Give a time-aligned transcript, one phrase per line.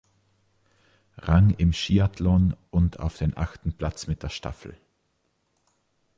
[1.17, 4.75] Rang im Skiathlon und auf den achten Platz mit der Staffel.